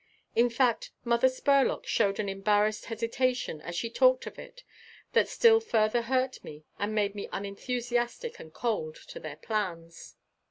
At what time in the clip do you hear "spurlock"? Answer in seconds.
1.29-1.85